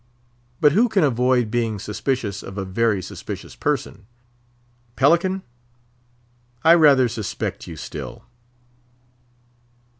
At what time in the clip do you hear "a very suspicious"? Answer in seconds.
2.57-3.55